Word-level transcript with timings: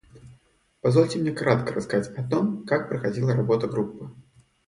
Позвольте 0.81 1.19
мне 1.19 1.31
кратко 1.31 1.75
рассказать 1.75 2.17
о 2.17 2.27
том, 2.27 2.65
как 2.65 2.89
проходила 2.89 3.35
работа 3.35 3.67
Группы. 3.67 4.09